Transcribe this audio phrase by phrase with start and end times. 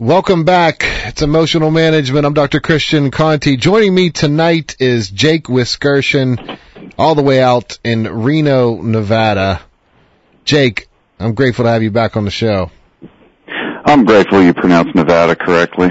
[0.00, 0.84] Welcome back.
[0.84, 2.24] It's Emotional Management.
[2.24, 2.60] I'm Dr.
[2.60, 3.56] Christian Conte.
[3.56, 6.56] Joining me tonight is Jake Wiskerchen,
[6.96, 9.60] all the way out in Reno, Nevada.
[10.44, 10.86] Jake,
[11.18, 12.70] I'm grateful to have you back on the show.
[13.84, 15.88] I'm grateful you pronounced Nevada correctly.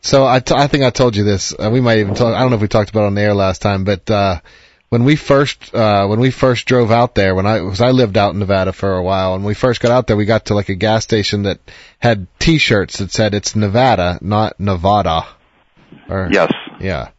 [0.00, 1.52] So I, t- I think I told you this.
[1.52, 2.34] Uh, we might even talk.
[2.34, 4.40] I don't know if we talked about it on the air last time, but uh,
[4.88, 8.16] when we first uh, when we first drove out there, when I was I lived
[8.16, 10.54] out in Nevada for a while, and we first got out there, we got to
[10.54, 11.58] like a gas station that
[11.98, 15.26] had T-shirts that said it's Nevada, not Nevada.
[16.08, 16.52] Or, Yes.
[16.80, 17.10] Yeah.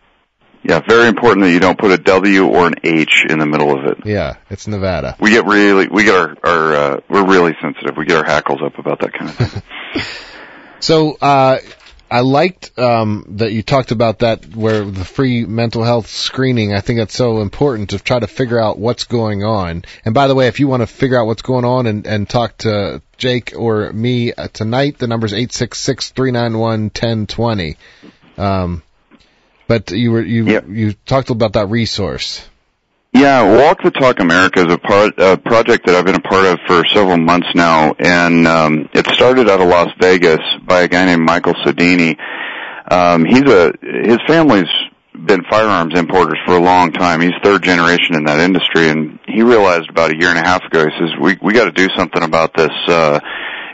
[0.61, 3.77] Yeah, very important that you don't put a W or an H in the middle
[3.77, 4.05] of it.
[4.05, 4.35] Yeah.
[4.49, 5.15] It's Nevada.
[5.19, 7.95] We get really, we get our, our uh, we're really sensitive.
[7.95, 9.61] We get our hackles up about that kind of thing.
[10.79, 11.57] So uh,
[12.11, 16.73] I liked um, that you talked about that where the free mental health screening.
[16.73, 19.83] I think that's so important to try to figure out what's going on.
[20.03, 22.27] And by the way, if you want to figure out what's going on and, and
[22.27, 26.89] talk to Jake or me uh, tonight, the number's eight six six three nine one
[26.89, 27.77] ten twenty.
[28.37, 28.81] Um,
[29.67, 30.65] but you were you Yep.
[30.69, 32.43] you talked about that resource.
[33.11, 36.45] Yeah, Walk the Talk America is a part, a project that I've been a part
[36.45, 40.87] of for several months now, and um, it started out of Las Vegas by a
[40.87, 42.15] guy named Michael Sodini.
[42.89, 44.69] Um, he's a his family's
[45.25, 47.21] been firearms importers for a long time.
[47.21, 50.63] He's third generation in that industry, and he realized about a year and a half
[50.63, 50.85] ago.
[50.85, 52.71] He says we we got to do something about this.
[52.87, 53.19] Uh,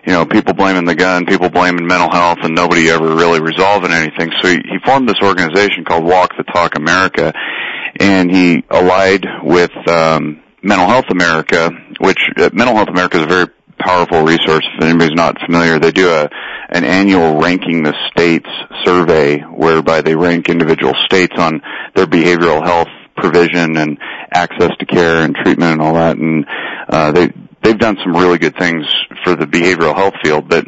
[0.07, 3.91] you know, people blaming the gun, people blaming mental health, and nobody ever really resolving
[3.91, 4.31] anything.
[4.41, 7.33] So he, he formed this organization called Walk the Talk America,
[7.99, 13.27] and he allied with um, Mental Health America, which uh, Mental Health America is a
[13.27, 13.47] very
[13.79, 14.65] powerful resource.
[14.77, 16.29] If anybody's not familiar, they do a
[16.69, 18.49] an annual ranking the states
[18.83, 21.61] survey whereby they rank individual states on
[21.93, 23.99] their behavioral health provision and
[24.31, 26.17] access to care and treatment and all that.
[26.17, 26.45] And
[26.89, 27.31] uh, they
[27.61, 28.85] they've done some really good things
[29.23, 30.65] for the behavioral health field, but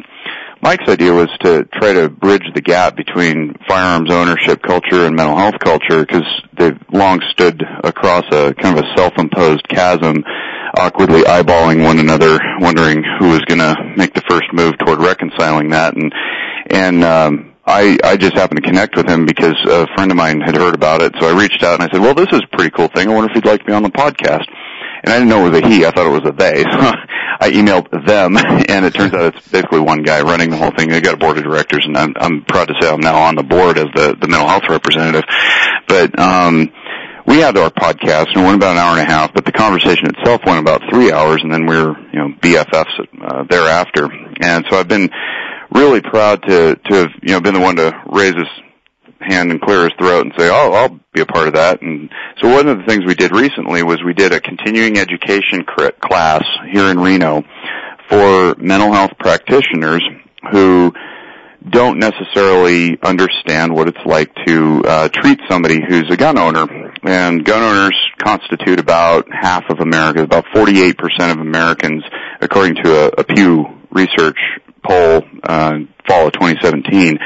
[0.60, 5.36] Mike's idea was to try to bridge the gap between firearms ownership culture and mental
[5.36, 6.26] health culture because
[6.58, 10.24] they've long stood across a kind of a self-imposed chasm,
[10.76, 15.70] awkwardly eyeballing one another, wondering who was going to make the first move toward reconciling
[15.70, 15.94] that.
[15.94, 16.12] And
[16.70, 20.40] and um, I I just happened to connect with him because a friend of mine
[20.40, 22.56] had heard about it, so I reached out and I said, "Well, this is a
[22.56, 23.08] pretty cool thing.
[23.08, 24.46] I wonder if you'd like to be on the podcast."
[25.02, 25.84] And I didn't know it was a he.
[25.84, 26.64] I thought it was a they.
[26.78, 26.94] So
[27.40, 28.36] I emailed them,
[28.68, 30.88] and it turns out it's basically one guy running the whole thing.
[30.88, 33.36] They got a board of directors, and I'm, I'm proud to say I'm now on
[33.36, 35.22] the board as the the mental health representative.
[35.86, 36.72] But um,
[37.26, 39.32] we had our podcast, and it went about an hour and a half.
[39.34, 43.06] But the conversation itself went about three hours, and then we were you know BFFs
[43.22, 44.08] uh, thereafter.
[44.40, 45.08] And so I've been
[45.70, 48.48] really proud to to have you know been the one to raise his
[49.20, 52.10] hand and clear his throat and say, "Oh, I'll be a part of that." And
[52.40, 55.64] so one of the things we did recently was we did a continuing education
[56.00, 57.42] class here in Reno
[58.08, 60.02] for mental health practitioners
[60.50, 60.92] who
[61.68, 66.66] don't necessarily understand what it's like to uh, treat somebody who's a gun owner.
[67.02, 70.94] And gun owners constitute about half of America, about 48%
[71.32, 72.04] of Americans,
[72.40, 74.38] according to a, a Pew Research
[74.86, 77.18] poll, uh, fall of 2017,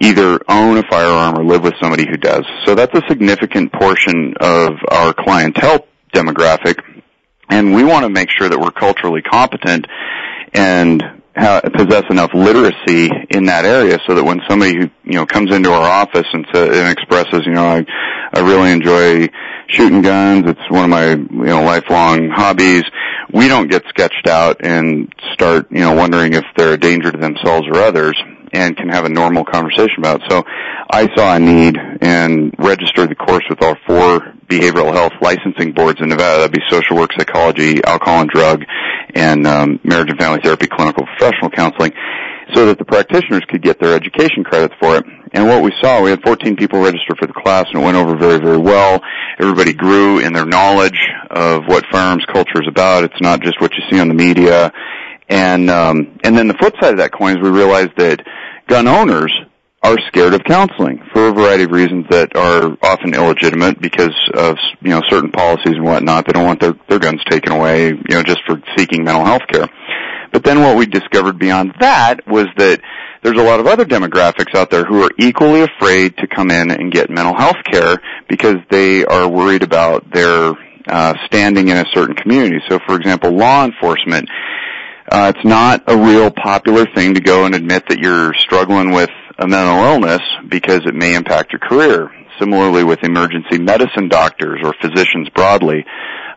[0.00, 2.44] either own a firearm or live with somebody who does.
[2.64, 6.78] So that's a significant portion of our clientele demographic.
[7.50, 9.86] And we want to make sure that we're culturally competent
[10.54, 11.02] and
[11.34, 15.70] possess enough literacy in that area so that when somebody who you know comes into
[15.70, 17.84] our office and, and expresses, you know, I
[18.32, 19.28] I really enjoy
[19.66, 20.44] shooting guns.
[20.46, 22.84] It's one of my you know lifelong hobbies.
[23.32, 27.18] We don't get sketched out and start you know wondering if they're a danger to
[27.18, 28.16] themselves or others,
[28.54, 30.22] and can have a normal conversation about.
[30.28, 30.44] So
[30.90, 36.00] I saw a need and registered the course with our four behavioral health licensing boards
[36.00, 36.38] in Nevada.
[36.38, 38.62] That'd be social work, psychology, alcohol and drug,
[39.14, 41.92] and um, marriage and family therapy, clinical professional counseling,
[42.52, 45.04] so that the practitioners could get their education credits for it.
[45.32, 47.96] And what we saw, we had 14 people register for the class, and it went
[47.96, 49.00] over very, very well.
[49.40, 53.02] Everybody grew in their knowledge of what firearms culture is about.
[53.02, 54.72] It's not just what you see on the media.
[55.28, 58.20] And um, and then the flip side of that coin is we realized that
[58.68, 59.32] gun owners
[59.82, 64.56] are scared of counseling for a variety of reasons that are often illegitimate because of
[64.80, 66.26] you know certain policies and whatnot.
[66.26, 69.42] They don't want their their guns taken away, you know, just for seeking mental health
[69.52, 69.68] care.
[70.32, 72.80] But then what we discovered beyond that was that
[73.22, 76.70] there's a lot of other demographics out there who are equally afraid to come in
[76.70, 80.54] and get mental health care because they are worried about their
[80.88, 82.58] uh, standing in a certain community.
[82.68, 84.28] So, for example, law enforcement.
[85.10, 89.10] Uh, it's not a real popular thing to go and admit that you're struggling with
[89.38, 92.10] a mental illness because it may impact your career.
[92.38, 95.84] Similarly with emergency medicine doctors or physicians broadly,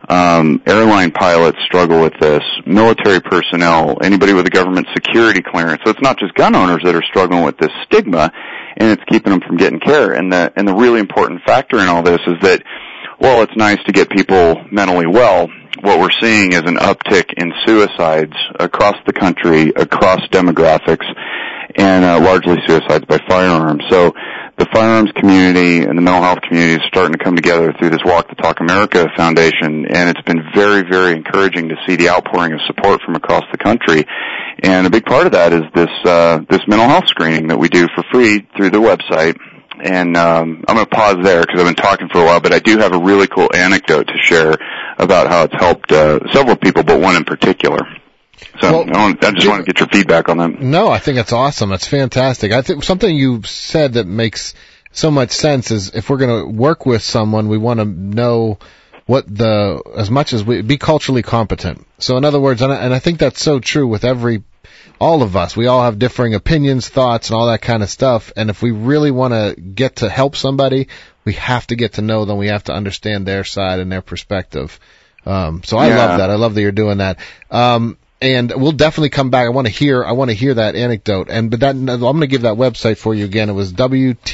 [0.08, 2.42] um, airline pilots struggle with this.
[2.66, 5.80] Military personnel, anybody with a government security clearance.
[5.84, 8.30] So it's not just gun owners that are struggling with this stigma,
[8.76, 10.12] and it's keeping them from getting care.
[10.12, 12.62] And the and the really important factor in all this is that,
[13.18, 15.48] while it's nice to get people mentally well,
[15.80, 21.06] what we're seeing is an uptick in suicides across the country, across demographics,
[21.76, 23.84] and uh, largely suicides by firearms.
[23.88, 24.12] So
[24.58, 28.00] the firearms community and the mental health community is starting to come together through this
[28.04, 32.52] Walk the Talk America Foundation, and it's been very, very encouraging to see the outpouring
[32.52, 34.04] of support from across the country.
[34.60, 37.68] And a big part of that is this uh, this mental health screening that we
[37.68, 39.38] do for free through the website.
[39.80, 42.52] And um, I'm going to pause there because I've been talking for a while, but
[42.52, 44.56] I do have a really cool anecdote to share
[44.98, 47.78] about how it's helped uh, several people, but one in particular.
[48.60, 50.60] So well, I, I, just want to get your feedback on that.
[50.60, 51.72] No, I think it's awesome.
[51.72, 52.52] It's fantastic.
[52.52, 54.54] I think something you said that makes
[54.92, 58.58] so much sense is if we're going to work with someone, we want to know
[59.06, 61.86] what the as much as we be culturally competent.
[61.98, 64.42] So in other words, and I, and I think that's so true with every
[65.00, 65.56] all of us.
[65.56, 68.32] We all have differing opinions, thoughts, and all that kind of stuff.
[68.36, 70.88] And if we really want to get to help somebody,
[71.28, 72.38] we have to get to know them.
[72.38, 74.80] We have to understand their side and their perspective.
[75.26, 75.96] Um, so I yeah.
[75.98, 76.30] love that.
[76.30, 77.18] I love that you're doing that.
[77.50, 79.44] Um, and we'll definitely come back.
[79.44, 81.28] I want to hear, I want to hear that anecdote.
[81.28, 83.50] And, but that, I'm going to give that website for you again.
[83.50, 84.32] It was WTTA.org.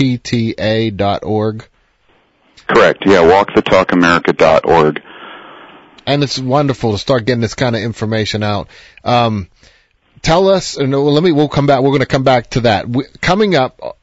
[2.68, 3.02] Correct.
[3.04, 3.22] Yeah.
[3.24, 5.02] Walkthetalkamerica.org.
[6.06, 8.68] And it's wonderful to start getting this kind of information out.
[9.02, 9.48] Um,
[10.22, 12.88] tell us, no, let me, we'll come back, we're going to come back to that.
[12.88, 13.98] We, coming up,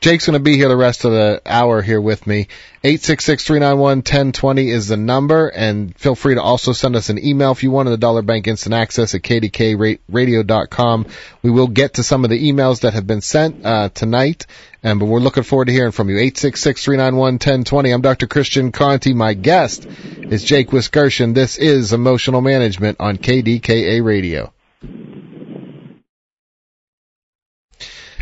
[0.00, 2.48] Jake's going to be here the rest of the hour here with me.
[2.84, 7.70] 866-391-1020 is the number, and feel free to also send us an email if you
[7.70, 11.06] want to the Dollar Bank Instant Access at kdkradio.com.
[11.42, 14.46] We will get to some of the emails that have been sent uh, tonight,
[14.82, 16.16] and but we're looking forward to hearing from you.
[16.16, 17.92] 866-391-1020.
[17.92, 18.26] I'm Dr.
[18.26, 19.12] Christian Conte.
[19.12, 21.34] My guest is Jake Wiskerchen.
[21.34, 24.50] This is Emotional Management on KDKA Radio.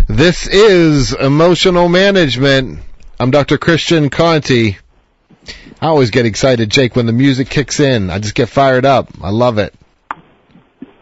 [0.09, 2.79] This is Emotional Management.
[3.21, 3.59] I'm Dr.
[3.59, 4.75] Christian Conte.
[5.83, 8.09] I always get excited, Jake, when the music kicks in.
[8.09, 9.11] I just get fired up.
[9.23, 9.75] I love it.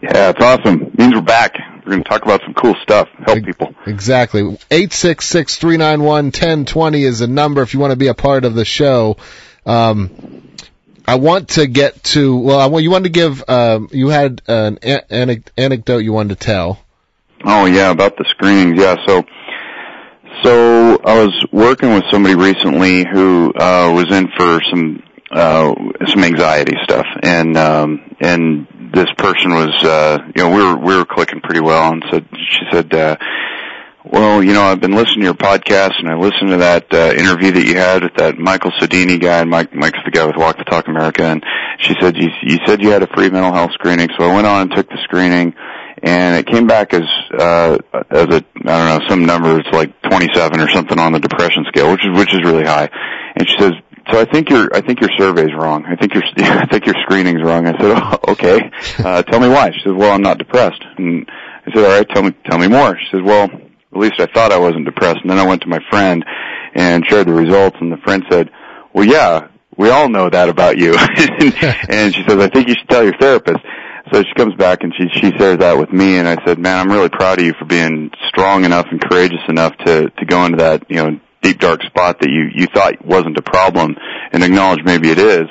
[0.01, 0.87] Yeah, it's awesome.
[0.87, 1.53] It means we're back.
[1.85, 3.73] We're going to talk about some cool stuff, help people.
[3.85, 4.41] Exactly.
[4.41, 9.15] 866-391-1020 is the number if you want to be a part of the show.
[9.65, 10.51] Um,
[11.07, 14.41] I want to get to, well, I want, you wanted to give, um, you had
[14.47, 16.81] an, an anecdote you wanted to tell.
[17.43, 18.79] Oh yeah, about the screenings.
[18.79, 19.23] Yeah, so
[20.43, 25.73] so I was working with somebody recently who uh was in for some uh
[26.07, 30.95] some anxiety stuff and um and this person was uh you know we were we
[30.95, 33.17] were clicking pretty well and said she said uh
[34.09, 37.13] well, you know, I've been listening to your podcast and I listened to that uh,
[37.13, 40.37] interview that you had with that Michael Sodini guy and Mike Mike's the guy with
[40.37, 41.43] Walk the Talk America and
[41.79, 44.47] she said you you said you had a free mental health screening, so I went
[44.47, 45.53] on and took the screening
[46.03, 47.03] and it came back as
[47.37, 47.77] uh
[48.09, 51.65] as a I don't know some number it's like 27 or something on the depression
[51.67, 52.89] scale which is which is really high.
[53.35, 53.73] And she says
[54.11, 55.85] so I think your I think your survey's wrong.
[55.85, 57.67] I think your I think your screening's wrong.
[57.67, 58.59] I said oh, okay.
[58.99, 59.71] Uh tell me why.
[59.71, 60.83] She says well I'm not depressed.
[60.97, 61.29] And
[61.65, 62.97] I said all right tell me tell me more.
[62.97, 65.19] She says well at least I thought I wasn't depressed.
[65.21, 66.23] And then I went to my friend
[66.75, 68.51] and shared the results and the friend said
[68.93, 70.93] well yeah we all know that about you.
[71.89, 73.59] And she says I think you should tell your therapist
[74.11, 76.77] so she comes back and she she shares that with me, and I said, "Man,
[76.77, 80.45] I'm really proud of you for being strong enough and courageous enough to to go
[80.45, 83.95] into that you know deep dark spot that you you thought wasn't a problem,
[84.31, 85.47] and acknowledge maybe it is."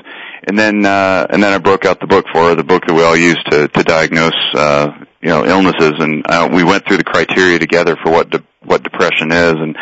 [0.49, 2.95] And then uh, and then I broke out the book for her, the book that
[2.95, 6.99] we all use to to diagnose uh, you know illnesses, and uh, we went through
[6.99, 9.77] the criteria together for what de- what depression is, and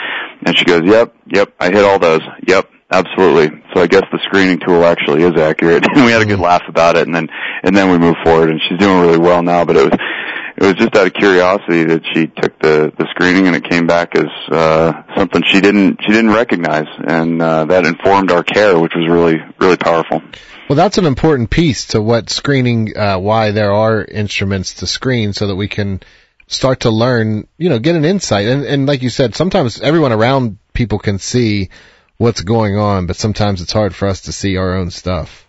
[0.46, 2.22] and she goes, "Yep, yep, I hit all those.
[2.46, 3.62] Yep, Absolutely.
[3.74, 6.42] So I guess the screening tool actually is accurate, we had a good mm-hmm.
[6.42, 7.28] laugh about it, and then
[7.62, 9.64] and then we moved forward, and she's doing really well now.
[9.64, 10.00] But it was
[10.56, 13.86] it was just out of curiosity that she took the the screening, and it came
[13.86, 18.78] back as uh, something she didn't she didn't recognize, and uh, that informed our care,
[18.78, 20.20] which was really really powerful.
[20.68, 25.32] Well, that's an important piece to what screening, uh, why there are instruments to screen,
[25.32, 26.00] so that we can
[26.46, 28.46] start to learn, you know, get an insight.
[28.46, 31.70] And, and like you said, sometimes everyone around people can see
[32.18, 35.44] what's going on, but sometimes it's hard for us to see our own stuff.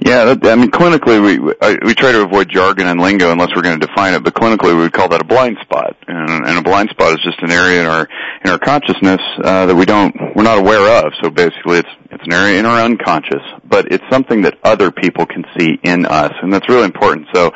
[0.00, 3.78] Yeah, I mean, clinically, we we try to avoid jargon and lingo unless we're going
[3.78, 4.22] to define it.
[4.22, 7.18] But clinically, we would call that a blind spot, and, and a blind spot is
[7.22, 8.08] just an area in our
[8.44, 11.12] in our consciousness uh, that we don't we're not aware of.
[11.22, 15.26] So basically, it's it's an area in our unconscious, but it's something that other people
[15.26, 17.26] can see in us, and that's really important.
[17.34, 17.52] So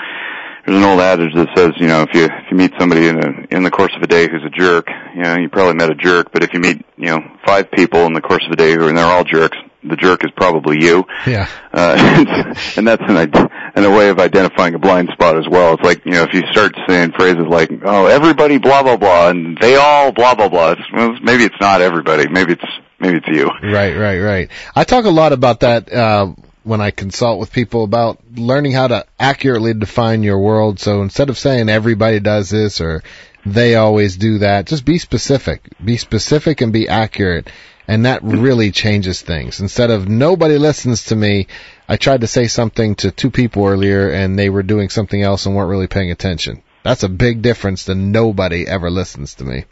[0.65, 3.19] there's an old adage that says, you know, if you if you meet somebody in
[3.19, 5.91] a, in the course of a day who's a jerk, you know, you probably met
[5.91, 6.31] a jerk.
[6.33, 8.87] But if you meet, you know, five people in the course of a day who
[8.87, 11.05] and they're all jerks, the jerk is probably you.
[11.27, 11.49] Yeah.
[11.73, 13.17] Uh, and that's an
[13.75, 15.75] and a way of identifying a blind spot as well.
[15.75, 19.31] It's like you know if you start saying phrases like "oh everybody blah blah blah"
[19.31, 20.73] and they all blah blah blah.
[20.73, 22.29] It's, well, maybe it's not everybody.
[22.29, 22.65] Maybe it's
[23.01, 23.49] maybe it's you.
[23.63, 24.51] Right, right, right.
[24.77, 28.89] I talk a lot about that uh, when I consult with people about learning how
[28.89, 30.79] to accurately define your world.
[30.79, 33.03] So instead of saying everybody does this or
[33.45, 35.69] they always do that, just be specific.
[35.85, 37.51] Be specific and be accurate.
[37.89, 39.61] And that really changes things.
[39.61, 41.49] Instead of nobody listens to me,
[41.89, 45.47] I tried to say something to two people earlier and they were doing something else
[45.47, 46.63] and weren't really paying attention.
[46.85, 49.65] That's a big difference than nobody ever listens to me.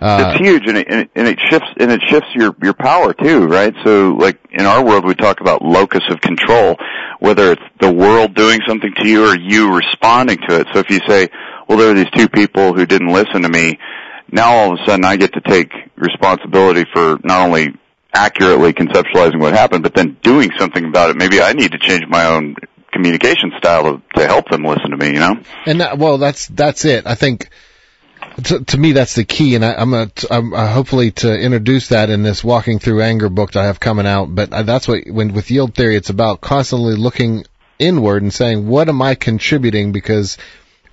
[0.00, 2.74] Uh, it's huge, and it, and it, and it shifts and it shifts your your
[2.74, 3.74] power too, right?
[3.84, 6.76] So, like in our world, we talk about locus of control,
[7.20, 10.66] whether it's the world doing something to you or you responding to it.
[10.72, 11.28] So, if you say,
[11.68, 13.78] "Well, there are these two people who didn't listen to me,"
[14.30, 17.74] now all of a sudden I get to take responsibility for not only
[18.14, 21.16] accurately conceptualizing what happened, but then doing something about it.
[21.16, 22.56] Maybe I need to change my own
[22.92, 25.08] communication style to, to help them listen to me.
[25.08, 25.34] You know?
[25.66, 27.06] And that, well, that's that's it.
[27.06, 27.50] I think
[28.44, 31.88] to, to me, that's the key, and I, am gonna, I'm uh, hopefully to introduce
[31.88, 34.34] that in this walking through anger book that I have coming out.
[34.34, 37.44] But uh, that's what when with yield theory, it's about constantly looking
[37.78, 39.92] inward and saying, what am I contributing?
[39.92, 40.38] Because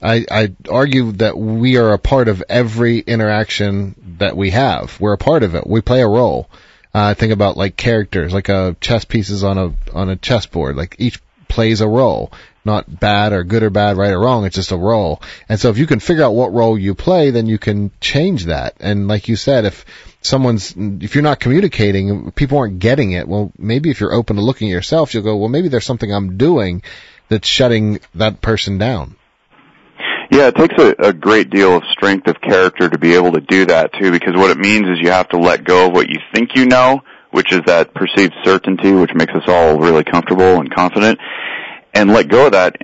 [0.02, 5.00] I, I argue that we are a part of every interaction that we have.
[5.00, 5.68] We're a part of it.
[5.68, 6.50] We play a role.
[6.94, 10.78] Uh, think about like characters, like uh, chess pieces on a on a chessboard.
[10.78, 12.32] Like each plays a role
[12.66, 14.46] not bad or good or bad, right or wrong.
[14.46, 15.22] It's just a role.
[15.48, 18.46] And so if you can figure out what role you play, then you can change
[18.46, 18.76] that.
[18.80, 19.86] And like you said, if
[20.22, 24.42] someone's, if you're not communicating, people aren't getting it, well, maybe if you're open to
[24.42, 26.82] looking at yourself, you'll go, well, maybe there's something I'm doing
[27.30, 29.16] that's shutting that person down.
[30.32, 33.42] Yeah, it takes a, a great deal of strength of character to be able to
[33.42, 36.10] do that too, because what it means is you have to let go of what
[36.10, 40.60] you think you know, which is that perceived certainty, which makes us all really comfortable
[40.60, 41.20] and confident
[41.96, 42.76] and let go of that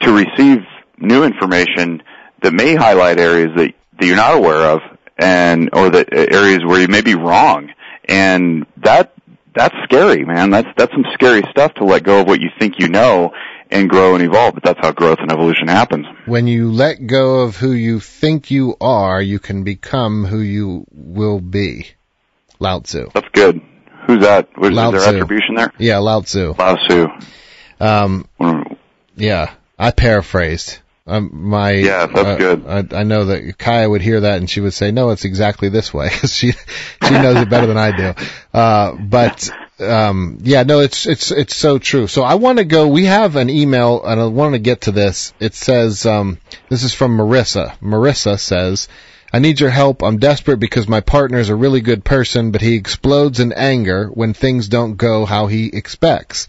[0.00, 0.58] to receive
[0.98, 2.02] new information
[2.42, 4.80] that may highlight areas that, that you're not aware of
[5.18, 7.70] and or that uh, areas where you may be wrong.
[8.08, 9.12] And that
[9.54, 10.50] that's scary man.
[10.50, 13.32] That's that's some scary stuff to let go of what you think you know
[13.70, 14.54] and grow and evolve.
[14.54, 16.06] But that's how growth and evolution happens.
[16.26, 20.86] When you let go of who you think you are you can become who you
[20.90, 21.86] will be.
[22.58, 23.08] Lao tzu.
[23.14, 23.60] That's good.
[24.06, 24.48] Who's that?
[24.58, 25.10] Was Lao there Tzu.
[25.10, 25.72] attribution there?
[25.78, 26.54] Yeah lao tzu.
[26.58, 27.06] Lao tzu
[27.84, 28.28] um,
[29.16, 30.78] yeah, I paraphrased.
[31.06, 32.66] Um, my yeah, that's uh, good.
[32.66, 35.68] I, I know that Kaya would hear that and she would say, "No, it's exactly
[35.68, 38.14] this way," she she knows it better than I do.
[38.54, 39.50] Uh, but
[39.80, 42.06] um, yeah, no, it's it's it's so true.
[42.06, 42.88] So I want to go.
[42.88, 45.34] We have an email, and I want to get to this.
[45.40, 46.38] It says, um,
[46.70, 48.88] "This is from Marissa." Marissa says.
[49.32, 50.04] I need your help.
[50.04, 54.06] I'm desperate because my partner is a really good person, but he explodes in anger
[54.06, 56.46] when things don't go how he expects.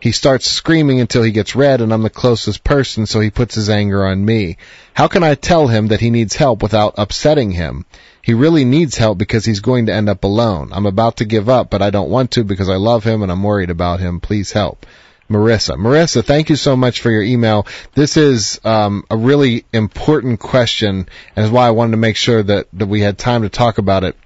[0.00, 3.56] He starts screaming until he gets red and I'm the closest person so he puts
[3.56, 4.58] his anger on me.
[4.94, 7.84] How can I tell him that he needs help without upsetting him?
[8.22, 10.70] He really needs help because he's going to end up alone.
[10.72, 13.32] I'm about to give up, but I don't want to because I love him and
[13.32, 14.20] I'm worried about him.
[14.20, 14.86] Please help.
[15.30, 15.76] Marissa.
[15.76, 17.66] Marissa, thank you so much for your email.
[17.94, 22.42] This is um, a really important question, and is why I wanted to make sure
[22.42, 24.16] that, that we had time to talk about it.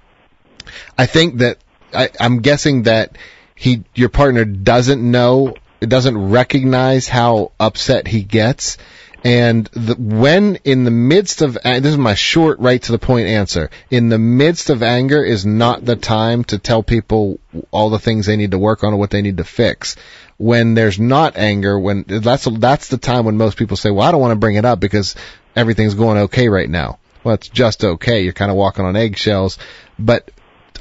[0.97, 1.57] I think that
[1.93, 3.17] I, I'm guessing that
[3.55, 5.55] he, your partner, doesn't know
[5.87, 8.77] doesn't recognize how upset he gets.
[9.23, 13.27] And the, when in the midst of, this is my short, right to the point
[13.27, 13.69] answer.
[13.89, 17.39] In the midst of anger is not the time to tell people
[17.71, 19.95] all the things they need to work on or what they need to fix.
[20.37, 24.11] When there's not anger, when that's that's the time when most people say, "Well, I
[24.11, 25.15] don't want to bring it up because
[25.55, 28.23] everything's going okay right now." Well, it's just okay.
[28.23, 29.57] You're kind of walking on eggshells.
[29.97, 30.31] But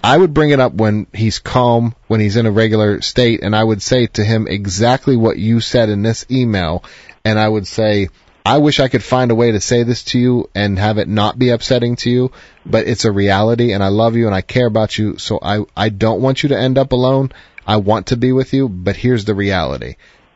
[0.05, 3.55] I would bring it up when he's calm, when he's in a regular state, and
[3.55, 6.85] I would say to him exactly what you said in this email,
[7.25, 8.09] and I would say,
[8.45, 11.07] I wish I could find a way to say this to you and have it
[11.07, 12.33] not be upsetting to you,
[12.67, 15.65] but it's a reality and I love you and I care about you, so I,
[15.77, 17.31] I don't want you to end up alone.
[17.65, 19.95] I want to be with you, but here's the reality.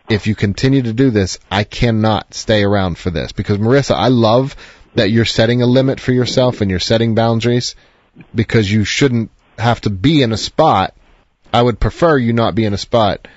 [0.09, 4.09] If you continue to do this, I cannot stay around for this because Marissa, I
[4.09, 4.55] love
[4.95, 7.75] that you're setting a limit for yourself and you're setting boundaries
[8.33, 10.95] because you shouldn't have to be in a spot.
[11.53, 13.29] I would prefer you not be in a spot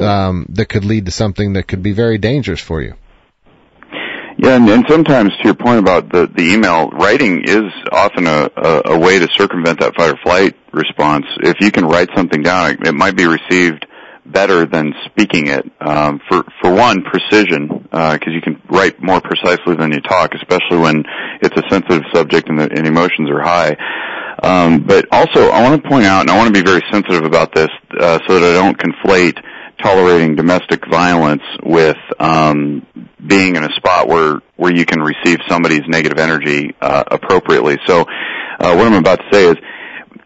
[0.00, 2.94] um, that could lead to something that could be very dangerous for you.
[4.40, 8.48] Yeah, and, and sometimes to your point about the, the email, writing is often a,
[8.56, 11.26] a, a way to circumvent that fight or flight response.
[11.42, 13.84] If you can write something down, it, it might be received
[14.24, 15.64] better than speaking it.
[15.80, 20.34] Um, for for one, precision, because uh, you can write more precisely than you talk,
[20.34, 21.04] especially when
[21.40, 23.76] it's a sensitive subject and, the, and emotions are high.
[24.42, 27.24] Um, but also, I want to point out, and I want to be very sensitive
[27.24, 27.68] about this,
[27.98, 29.42] uh, so that I don't conflate
[29.82, 32.86] tolerating domestic violence with um,
[33.24, 37.78] being in a spot where where you can receive somebody's negative energy uh, appropriately.
[37.86, 39.56] So, uh, what I'm about to say is,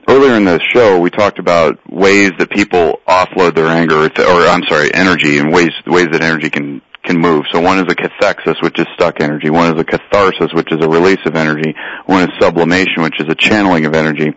[0.09, 4.47] earlier in the show we talked about ways that people offload their anger, or, or
[4.49, 7.45] I'm sorry, energy, and ways ways that energy can can move.
[7.53, 9.51] So one is a cathexis, which is stuck energy.
[9.51, 11.75] One is a catharsis, which is a release of energy.
[12.07, 14.33] One is sublimation, which is a channeling of energy.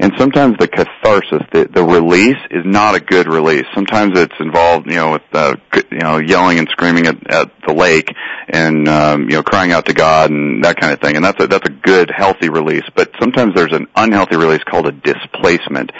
[0.00, 3.64] And sometimes the catharsis, the, the release, is not a good release.
[3.74, 5.54] Sometimes it's involved, you know, with uh,
[5.90, 8.08] you know yelling and screaming at, at the lake
[8.48, 11.16] and um, you know crying out to God and that kind of thing.
[11.16, 12.84] And that's a, that's a good, healthy release.
[12.94, 15.90] But sometimes there's an unhealthy release called a displacement,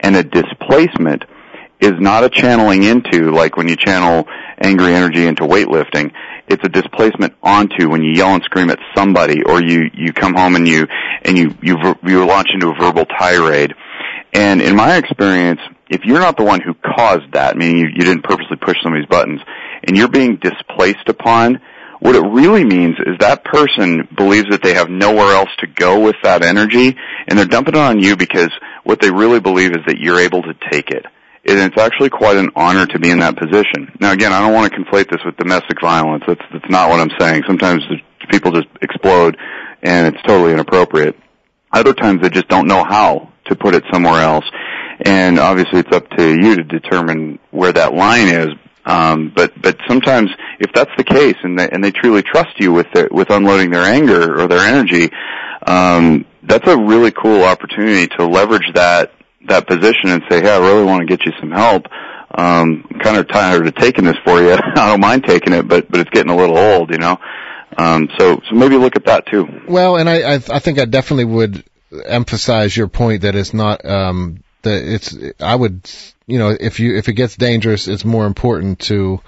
[0.00, 1.24] and a displacement
[1.84, 4.26] is not a channeling into like when you channel
[4.58, 6.12] angry energy into weightlifting.
[6.48, 10.34] It's a displacement onto when you yell and scream at somebody, or you you come
[10.34, 10.86] home and you
[11.22, 13.74] and you you you launch into a verbal tirade.
[14.32, 18.04] And in my experience, if you're not the one who caused that, meaning you, you
[18.04, 19.40] didn't purposely push somebody's buttons,
[19.84, 21.60] and you're being displaced upon,
[22.00, 26.00] what it really means is that person believes that they have nowhere else to go
[26.00, 26.96] with that energy,
[27.28, 28.50] and they're dumping it on you because
[28.82, 31.06] what they really believe is that you're able to take it
[31.46, 33.92] and it's actually quite an honor to be in that position.
[34.00, 36.24] Now, again, I don't want to conflate this with domestic violence.
[36.26, 37.42] That's that's not what I'm saying.
[37.46, 37.82] Sometimes
[38.30, 39.36] people just explode,
[39.82, 41.16] and it's totally inappropriate.
[41.72, 44.44] Other times they just don't know how to put it somewhere else,
[45.04, 48.48] and obviously it's up to you to determine where that line is.
[48.86, 52.72] Um, but but sometimes if that's the case, and they and they truly trust you
[52.72, 55.10] with with unloading their anger or their energy,
[55.66, 59.12] um, that's a really cool opportunity to leverage that
[59.48, 61.86] that position and say, "Hey, I really want to get you some help."
[62.36, 64.52] Um, I'm kind of tired of taking this for you.
[64.60, 67.18] I don't mind taking it, but but it's getting a little old, you know.
[67.76, 69.46] Um, so so maybe look at that too.
[69.68, 71.64] Well, and I I, I think I definitely would
[72.06, 75.88] emphasize your point that it's not um that it's I would
[76.26, 79.20] you know if you if it gets dangerous, it's more important to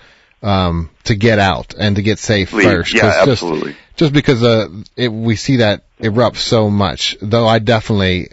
[0.42, 2.66] um to get out and to get safe Leave.
[2.66, 2.94] first.
[2.94, 3.76] Yeah, just, absolutely.
[3.96, 8.28] Just because uh it, we see that erupt so much, though I definitely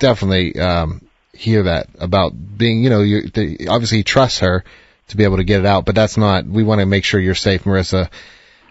[0.00, 1.05] definitely um
[1.36, 3.30] hear that about being, you know, you
[3.68, 4.64] obviously he trusts her
[5.08, 6.46] to be able to get it out, but that's not.
[6.46, 8.10] We want to make sure you're safe, Marissa.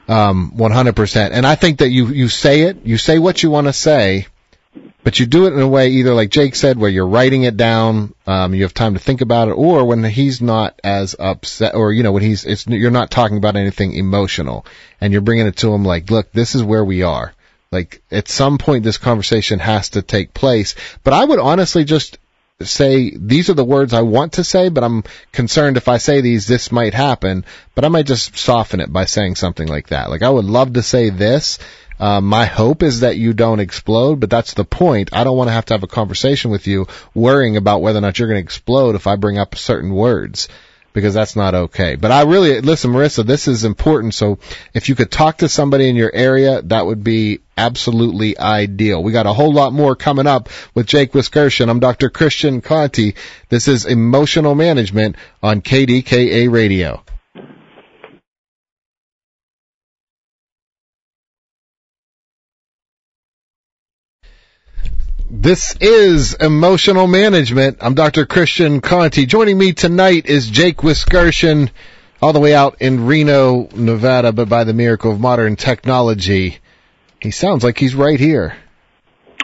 [0.08, 1.32] Um, 100%.
[1.32, 4.28] And I think that you you say it, you say what you want to say,
[5.04, 7.58] but you do it in a way either like Jake said, where you're writing it
[7.58, 11.76] down, um, you have time to think about it, or when he's not as upset,
[11.76, 14.66] or you know when he's it's you're not talking about anything emotional,
[15.00, 17.34] and you're bringing it to him like, look, this is where we are.
[17.72, 20.76] Like at some point, this conversation has to take place.
[21.04, 22.18] But I would honestly just
[22.62, 26.22] say these are the words I want to say, but I'm concerned if I say
[26.22, 27.46] these, this might happen.
[27.74, 30.10] But I might just soften it by saying something like that.
[30.10, 31.60] Like I would love to say this.
[32.00, 35.10] Uh, my hope is that you don't explode, but that's the point.
[35.14, 38.02] I don't want to have to have a conversation with you worrying about whether or
[38.02, 40.50] not you're going to explode if I bring up certain words
[40.96, 41.96] because that's not okay.
[41.98, 44.16] But I really, listen, Marissa, this is important.
[44.16, 44.40] So
[44.74, 49.04] if you could talk to somebody in your area, that would be absolutely ideal.
[49.04, 51.70] We got a whole lot more coming up with Jake Wiskerchen.
[51.70, 52.10] I'm Dr.
[52.10, 53.14] Christian Conte.
[53.50, 57.04] This is Emotional Management on KDKA Radio.
[65.38, 67.80] This is Emotional Management.
[67.82, 68.26] I'm Dr.
[68.26, 69.26] Christian Conte.
[69.26, 71.72] Joining me tonight is Jake Wiskerchen,
[72.22, 76.60] all the way out in Reno, Nevada, but by the miracle of modern technology,
[77.22, 78.56] he sounds like he's right here.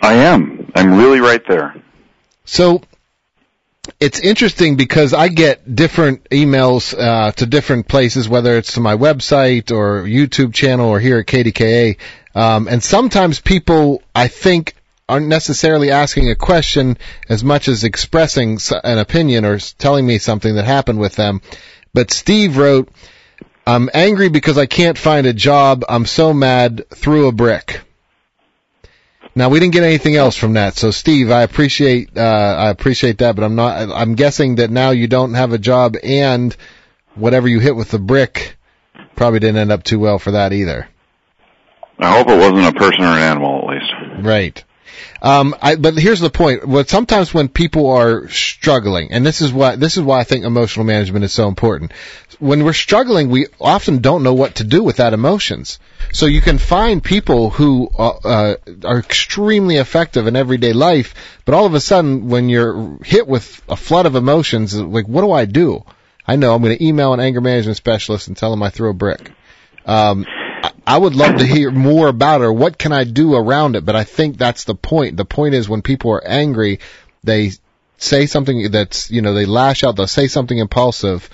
[0.02, 0.72] I am.
[0.76, 1.76] I'm really right there.
[2.46, 2.82] So,
[4.00, 8.96] it's interesting because I get different emails uh, to different places, whether it's to my
[8.96, 11.98] website or YouTube channel or here at KDKA.
[12.34, 14.76] Um, and sometimes people, I think,
[15.12, 16.98] aren't necessarily asking a question
[17.28, 21.42] as much as expressing an opinion or telling me something that happened with them.
[21.94, 22.88] But Steve wrote,
[23.68, 25.84] I'm angry because I can't find a job.
[25.90, 26.86] I'm so mad.
[26.96, 27.82] Threw a brick.
[29.36, 30.76] Now we didn't get anything else from that.
[30.76, 33.92] So Steve, I appreciate uh, I appreciate that, but I'm not.
[33.92, 36.56] I'm guessing that now you don't have a job, and
[37.16, 38.58] whatever you hit with the brick
[39.18, 40.88] probably didn't end up too well for that either.
[42.00, 44.26] I hope it wasn't a person or an animal, at least.
[44.26, 44.64] Right.
[45.22, 46.68] Um, I, but here's the point.
[46.68, 50.46] What sometimes when people are struggling, and this is why this is why I think
[50.46, 51.94] emotional management is so important.
[52.40, 55.80] When we're struggling, we often don't know what to do with that emotions.
[56.12, 61.14] So you can find people who uh, uh, are extremely effective in everyday life,
[61.46, 65.22] but all of a sudden, when you're hit with a flood of emotions, like what
[65.22, 65.84] do I do?
[66.28, 68.90] I know I'm going to email an anger management specialist and tell them I threw
[68.90, 69.32] a brick.
[69.86, 70.26] Um,
[70.86, 72.50] I would love to hear more about it.
[72.50, 73.86] What can I do around it?
[73.86, 75.18] But I think that's the point.
[75.18, 76.80] The point is when people are angry,
[77.24, 77.52] they
[77.98, 81.30] say something that's, you know, they lash out, they'll say something impulsive.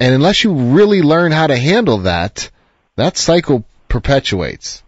[0.00, 2.50] And unless you really learn how to handle that,
[2.96, 4.82] that cycle perpetuates.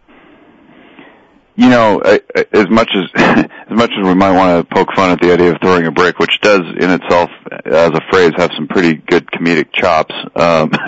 [1.55, 5.19] You know, as much as as much as we might want to poke fun at
[5.19, 7.31] the idea of throwing a brick, which does in itself,
[7.65, 10.13] as a phrase, have some pretty good comedic chops.
[10.35, 10.69] Um,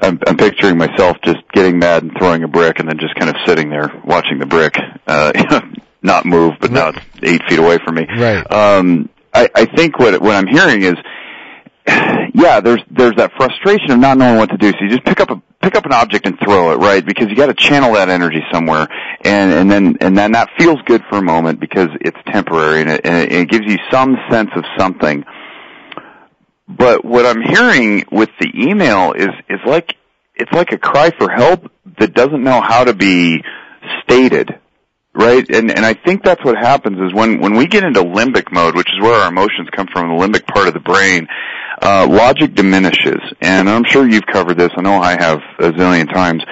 [0.00, 3.30] I'm, I'm picturing myself just getting mad and throwing a brick, and then just kind
[3.30, 4.76] of sitting there watching the brick,
[5.06, 5.60] uh,
[6.02, 8.06] not move, but now it's eight feet away from me.
[8.08, 8.50] Right.
[8.50, 10.94] Um, I, I think what what I'm hearing is,
[12.34, 14.70] yeah, there's there's that frustration of not knowing what to do.
[14.72, 17.04] So you just pick up a pick up an object and throw it, right?
[17.04, 18.88] Because you got to channel that energy somewhere,
[19.24, 22.90] and and then and then that feels good for a moment because it's temporary and
[22.90, 25.24] it, and it gives you some sense of something.
[26.68, 29.96] But what I'm hearing with the email is is like
[30.34, 33.42] it's like a cry for help that doesn't know how to be
[34.02, 34.58] stated
[35.14, 35.44] right?
[35.50, 38.76] And and I think that's what happens is when when we get into limbic mode,
[38.76, 41.28] which is where our emotions come from, the limbic part of the brain,
[41.80, 43.20] uh, logic diminishes.
[43.40, 44.70] And I'm sure you've covered this.
[44.76, 46.42] I know I have a zillion times.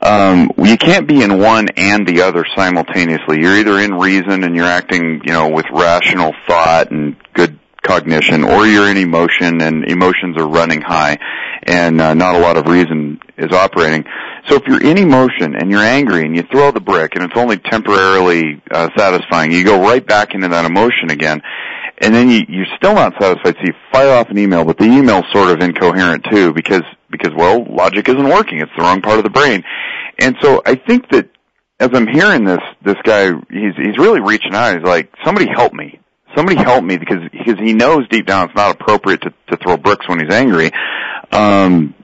[0.00, 3.40] Um, you can't be in one and the other simultaneously.
[3.40, 8.42] You're either in reason and you're acting, you know, with rational thought and good cognition,
[8.42, 11.18] or you're in emotion and emotions are running high,
[11.62, 14.04] and uh, not a lot of reason is operating.
[14.48, 17.36] So if you're in emotion and you're angry and you throw the brick and it's
[17.36, 21.42] only temporarily uh, satisfying, you go right back into that emotion again.
[21.98, 24.84] And then you, you're still not satisfied, so you fire off an email, but the
[24.84, 28.60] email's sort of incoherent too because, because well, logic isn't working.
[28.60, 29.64] It's the wrong part of the brain.
[30.18, 31.30] And so I think that
[31.80, 34.74] as I'm hearing this, this guy, he's, he's really reaching out.
[34.74, 35.98] He's like, somebody help me
[36.34, 39.76] somebody help me because because he knows deep down it's not appropriate to to throw
[39.76, 40.70] bricks when he's angry.
[41.32, 41.94] Um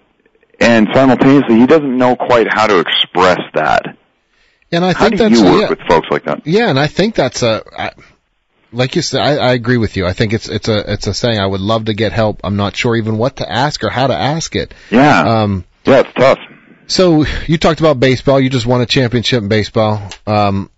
[0.61, 3.97] and simultaneously he doesn't know quite how to express that.
[4.71, 6.47] And i how think do that's you work yeah, with folks like that?
[6.47, 7.91] Yeah and i think that's a I,
[8.73, 10.07] like you said I, I agree with you.
[10.07, 12.41] I think it's it's a it's a saying i would love to get help.
[12.45, 14.73] I'm not sure even what to ask or how to ask it.
[14.91, 15.43] Yeah.
[15.43, 16.39] Um yeah it's tough.
[16.87, 18.41] so you talked about baseball.
[18.41, 20.01] You just won a championship in baseball.
[20.27, 20.71] Um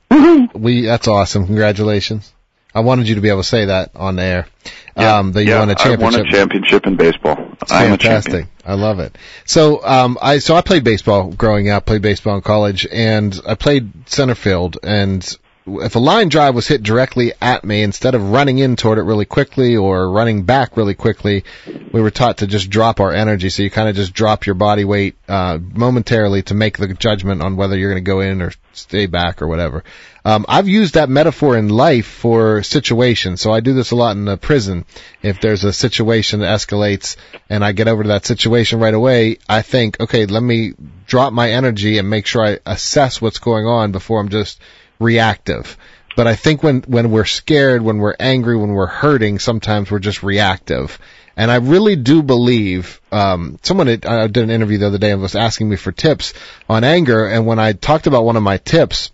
[0.55, 1.47] we that's awesome.
[1.47, 2.34] Congratulations
[2.75, 4.49] I wanted you to be able to say that on air.
[4.97, 6.01] Yeah, um, that you yeah, won a championship.
[6.01, 7.37] I won a championship in baseball.
[7.63, 8.33] It's fantastic.
[8.33, 8.49] champion.
[8.65, 9.17] I love it.
[9.45, 11.87] So, um, I so I played baseball growing up.
[11.87, 14.79] Played baseball in college, and I played center field.
[14.83, 18.98] And if a line drive was hit directly at me, instead of running in toward
[18.98, 21.44] it really quickly or running back really quickly,
[21.90, 23.48] we were taught to just drop our energy.
[23.48, 27.42] So you kind of just drop your body weight uh, momentarily to make the judgment
[27.42, 29.85] on whether you're going to go in or stay back or whatever.
[30.27, 33.40] Um, I've used that metaphor in life for situations.
[33.40, 34.85] So I do this a lot in the prison.
[35.22, 37.16] If there's a situation that escalates
[37.48, 40.74] and I get over to that situation right away, I think, okay, let me
[41.07, 44.61] drop my energy and make sure I assess what's going on before I'm just
[44.99, 45.77] reactive.
[46.17, 49.99] But I think when, when we're scared, when we're angry, when we're hurting, sometimes we're
[49.99, 50.99] just reactive.
[51.37, 55.11] And I really do believe, um, someone had, I did an interview the other day
[55.11, 56.33] and was asking me for tips
[56.69, 57.27] on anger.
[57.27, 59.11] And when I talked about one of my tips,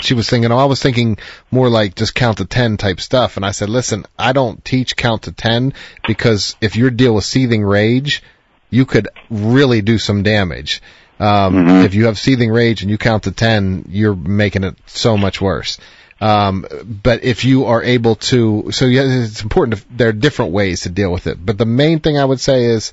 [0.00, 1.18] she was thinking, oh, I was thinking
[1.50, 3.36] more like just count to 10 type stuff.
[3.36, 5.74] And I said, listen, I don't teach count to 10
[6.06, 8.22] because if you deal with seething rage,
[8.70, 10.82] you could really do some damage.
[11.20, 11.84] Um, Mhm.
[11.84, 15.40] if you have seething rage and you count to 10, you're making it so much
[15.40, 15.78] worse.
[16.20, 16.66] Um,
[17.02, 20.82] but if you are able to, so yeah, it's important to, there are different ways
[20.82, 21.44] to deal with it.
[21.44, 22.92] But the main thing I would say is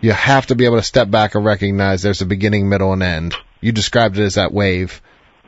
[0.00, 3.02] you have to be able to step back and recognize there's a beginning, middle, and
[3.02, 3.34] end.
[3.60, 5.00] You described it as that wave.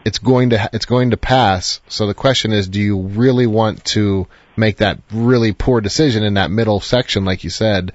[0.04, 1.80] It's going to, it's going to pass.
[1.88, 6.34] So the question is, do you really want to make that really poor decision in
[6.34, 7.92] that middle section, like you said,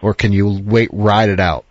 [0.00, 1.64] or can you wait, ride it out?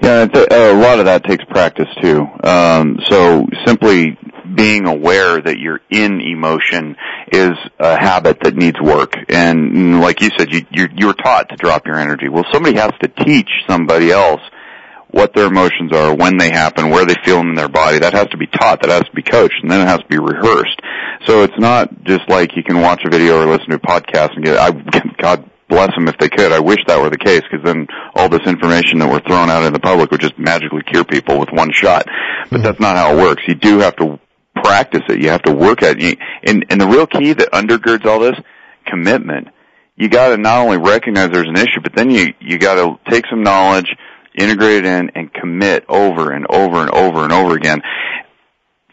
[0.00, 2.26] Yeah, th- a lot of that takes practice too.
[2.44, 4.16] Um, so simply
[4.54, 6.96] being aware that you're in emotion
[7.32, 9.14] is a habit that needs work.
[9.28, 12.28] And like you said, you, you're, you're taught to drop your energy.
[12.28, 14.40] Well, somebody has to teach somebody else
[15.10, 17.98] what their emotions are, when they happen, where they feel them in their body.
[17.98, 18.82] That has to be taught.
[18.82, 20.80] That has to be coached, and then it has to be rehearsed.
[21.26, 24.36] So it's not just like you can watch a video or listen to a podcast
[24.36, 24.58] and get.
[24.58, 24.70] I
[25.18, 26.52] God bless them if they could.
[26.52, 29.64] I wish that were the case because then all this information that we're throwing out
[29.64, 32.06] in the public would just magically cure people with one shot.
[32.50, 33.42] But that's not how it works.
[33.46, 34.18] You do have to
[34.54, 35.22] practice it.
[35.22, 36.18] You have to work at it.
[36.42, 38.36] And, and the real key that undergirds all this,
[38.86, 39.48] commitment.
[39.96, 43.10] You got to not only recognize there's an issue, but then you you got to
[43.10, 43.88] take some knowledge,
[44.34, 47.82] integrate it in, and commit over and over and over and over again,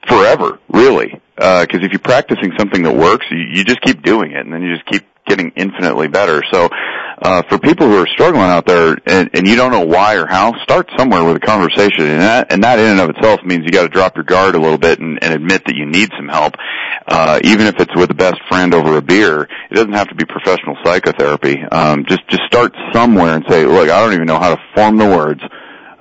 [0.07, 1.21] forever, really.
[1.35, 4.51] Because uh, if you're practicing something that works, you, you just keep doing it, and
[4.51, 6.43] then you just keep getting infinitely better.
[6.51, 6.69] So
[7.21, 10.25] uh, for people who are struggling out there and, and you don't know why or
[10.25, 13.63] how, start somewhere with a conversation, and that and that in and of itself means
[13.65, 16.09] you got to drop your guard a little bit and, and admit that you need
[16.17, 16.55] some help,
[17.07, 19.43] uh, even if it's with a best friend over a beer.
[19.71, 21.57] It doesn't have to be professional psychotherapy.
[21.71, 24.97] Um, just just start somewhere and say, look, I don't even know how to form
[24.97, 25.41] the words.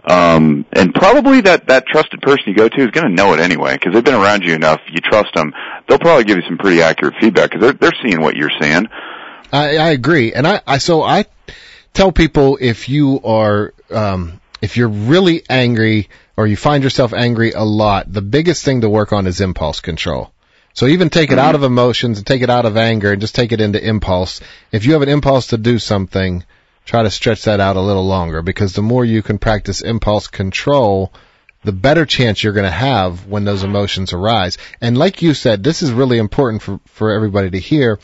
[0.06, 3.40] Um, and probably that, that trusted person you go to is going to know it
[3.40, 4.80] anyway because they've been around you enough.
[4.90, 5.54] You trust them.
[5.88, 8.86] They'll probably give you some pretty accurate feedback because they're, they're seeing what you're seeing.
[9.54, 11.26] I, I agree, and I, I so I
[11.92, 17.52] tell people if you are um, if you're really angry or you find yourself angry
[17.52, 20.32] a lot, the biggest thing to work on is impulse control.
[20.72, 23.36] So even take it out of emotions and take it out of anger and just
[23.36, 24.40] take it into impulse.
[24.72, 26.44] If you have an impulse to do something,
[26.84, 30.26] try to stretch that out a little longer because the more you can practice impulse
[30.26, 31.12] control,
[31.62, 34.58] the better chance you're going to have when those emotions arise.
[34.80, 38.00] And like you said, this is really important for, for everybody to hear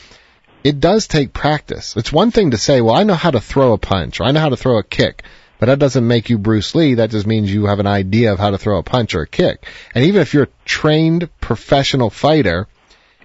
[0.64, 1.96] it does take practice.
[1.96, 4.33] It's one thing to say, well, I know how to throw a punch or I
[4.33, 5.23] know how to throw a kick,
[5.59, 6.94] but that doesn't make you Bruce Lee.
[6.94, 9.27] That just means you have an idea of how to throw a punch or a
[9.27, 9.66] kick.
[9.94, 12.66] And even if you're a trained professional fighter,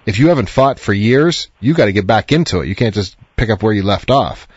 [0.04, 2.68] if you haven't fought for years, you got to get back into it.
[2.68, 4.48] You can't just pick up where you left off.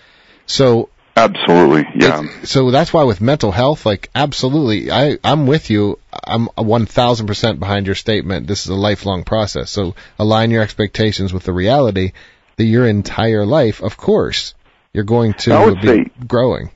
[0.46, 2.26] So Absolutely, yeah.
[2.44, 6.00] So that's why with mental health, like absolutely, I I'm with you.
[6.14, 8.48] I'm one thousand percent behind your statement.
[8.48, 9.70] This is a lifelong process.
[9.70, 12.14] So align your expectations with the reality
[12.60, 14.54] the, your entire life, of course,
[14.94, 16.72] you're going to be say, growing.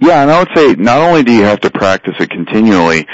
[0.00, 3.06] Yeah, and I would say not only do you have to practice it continually,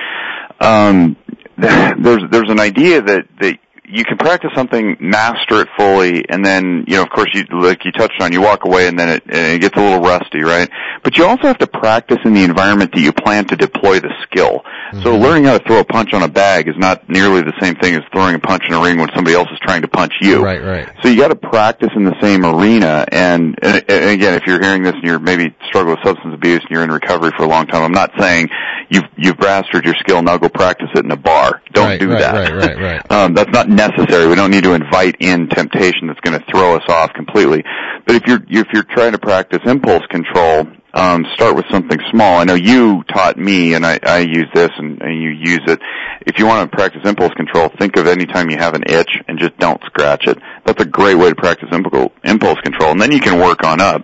[0.59, 1.16] um,
[1.59, 3.59] there's there's an idea that that
[3.92, 7.85] you can practice something, master it fully, and then, you know, of course, you, like
[7.85, 10.40] you touched on, you walk away and then it, and it gets a little rusty,
[10.42, 10.70] right?
[11.02, 14.11] But you also have to practice in the environment that you plan to deploy the
[14.22, 14.62] skill.
[14.64, 15.02] Mm-hmm.
[15.02, 17.74] So learning how to throw a punch on a bag is not nearly the same
[17.74, 20.12] thing as throwing a punch in a ring when somebody else is trying to punch
[20.22, 20.42] you.
[20.42, 20.88] Right, right.
[21.02, 23.05] So you got to practice in the same arena.
[23.12, 26.61] And, and, and again, if you're hearing this and you're maybe struggle with substance abuse
[26.61, 28.48] and you're in recovery for a long time, I'm not saying
[28.88, 30.22] you've you've mastered your skill.
[30.22, 31.62] Now go practice it in a bar.
[31.72, 32.35] Don't right, do right, that.
[32.35, 33.02] Right, right, right.
[33.12, 34.29] Um, that's not necessary.
[34.29, 37.62] We don't need to invite in temptation that's going to throw us off completely.
[38.07, 42.40] But if you're if you're trying to practice impulse control, um, start with something small.
[42.40, 45.81] I know you taught me, and I, I use this, and, and you use it.
[46.26, 49.11] If you want to practice impulse control, think of any time you have an itch
[49.28, 50.38] and just don't scratch it.
[50.64, 54.02] That's a great way to practice impulse control, and then you can work on up.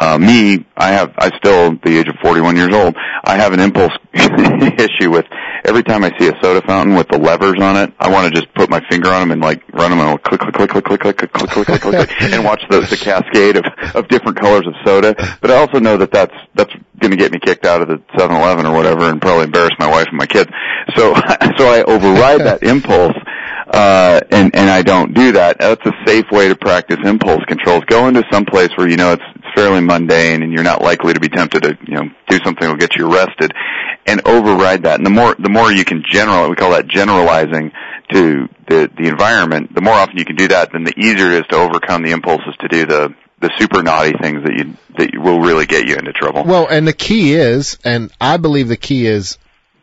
[0.00, 3.60] Uh, me, I have, I still, the age of 41 years old, I have an
[3.60, 5.26] impulse issue with
[5.64, 8.40] every time I see a soda fountain with the levers on it, I want to
[8.40, 10.84] just put my finger on them and like run them and click, click, click, click,
[10.84, 14.38] click, click, click, click, click, click, click, and watch the, the cascade of, of different
[14.38, 15.14] colors of soda.
[15.40, 17.96] But I also know that that's, that's going to get me kicked out of the
[18.16, 20.50] 7-Eleven or whatever and probably embarrass my wife and my kids.
[20.96, 21.14] So,
[21.56, 23.16] so I override that impulse
[23.70, 25.58] uh, and and I don't do that.
[25.58, 27.84] That's a safe way to practice impulse controls.
[27.86, 31.12] Go into some place where you know it's, it's fairly mundane and you're not likely
[31.12, 33.52] to be tempted to you know do something that will get you arrested,
[34.06, 34.96] and override that.
[34.96, 37.72] And the more the more you can general, we call that generalizing
[38.10, 39.74] to the the environment.
[39.74, 42.12] The more often you can do that, then the easier it is to overcome the
[42.12, 45.96] impulses to do the the super naughty things that you that will really get you
[45.96, 46.44] into trouble.
[46.44, 49.38] Well, and the key is, and I believe the key is,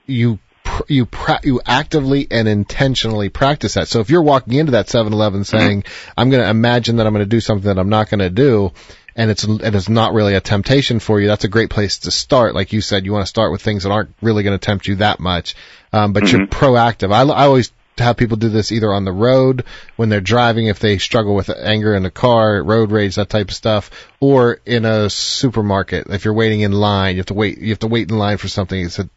[0.05, 0.39] you
[0.87, 3.87] you pra- you actively and intentionally practice that.
[3.87, 5.57] So if you're walking into that 7-Eleven mm-hmm.
[5.57, 6.11] saying, mm-hmm.
[6.17, 8.29] "I'm going to imagine that I'm going to do something that I'm not going to
[8.29, 8.71] do,"
[9.15, 12.11] and it's and it's not really a temptation for you, that's a great place to
[12.11, 12.55] start.
[12.55, 14.87] Like you said, you want to start with things that aren't really going to tempt
[14.87, 15.55] you that much,
[15.93, 16.37] um, but mm-hmm.
[16.37, 17.13] you're proactive.
[17.13, 19.63] I, I always to have people do this either on the road
[19.95, 23.49] when they're driving if they struggle with anger in the car, road rage, that type
[23.49, 27.57] of stuff, or in a supermarket if you're waiting in line, you have to wait
[27.59, 28.79] you have to wait in line for something.
[28.79, 29.09] It's a,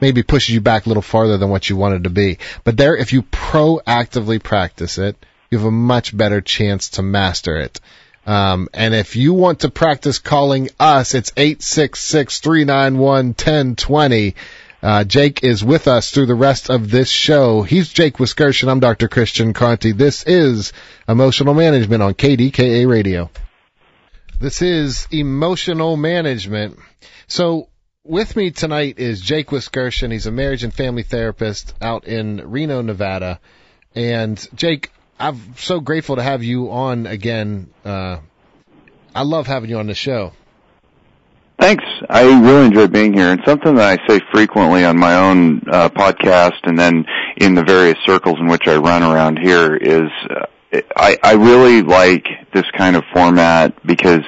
[0.00, 2.38] maybe pushes you back a little farther than what you wanted to be.
[2.64, 5.16] But there, if you proactively practice it,
[5.50, 7.80] you have a much better chance to master it.
[8.24, 12.98] Um, and if you want to practice calling us, it's eight six six three nine
[12.98, 14.36] one ten twenty.
[14.82, 17.62] Uh, Jake is with us through the rest of this show.
[17.62, 18.68] He's Jake Wiskerchen.
[18.68, 19.06] I'm Dr.
[19.06, 19.92] Christian Conte.
[19.92, 20.72] This is
[21.08, 23.30] Emotional Management on KDKA Radio.
[24.40, 26.80] This is Emotional Management.
[27.28, 27.68] So
[28.02, 30.10] with me tonight is Jake Wiskerchen.
[30.10, 33.38] He's a marriage and family therapist out in Reno, Nevada.
[33.94, 37.70] And Jake, I'm so grateful to have you on again.
[37.84, 38.18] Uh,
[39.14, 40.32] I love having you on the show.
[41.62, 41.84] Thanks.
[42.10, 45.90] I really enjoy being here, and something that I say frequently on my own uh,
[45.90, 47.04] podcast, and then
[47.36, 51.82] in the various circles in which I run around here is uh, I, I really
[51.82, 54.22] like this kind of format because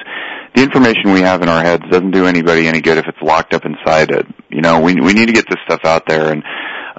[0.55, 3.53] the information we have in our heads doesn't do anybody any good if it's locked
[3.53, 4.25] up inside it.
[4.49, 6.41] You know, we we need to get this stuff out there and